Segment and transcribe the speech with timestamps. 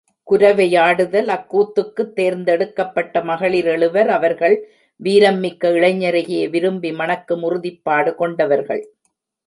[0.29, 4.55] குரவையாடுதல் அக்கூத்துக்குத் தேர்ந்தெடுக்கப்பட்ட மகளிர் எழுவர் அவர்கள்
[4.99, 8.83] வீரம் மிக்க இளைஞரையே விரும்பி மணக்கும் உறுதிப்பாடு கொண்டவர்கள்.